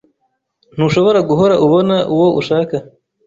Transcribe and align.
Ntushobora 0.75 1.19
guhora 1.29 1.55
ubona 1.65 1.95
uwo 2.13 2.27
ushaka. 2.41 2.75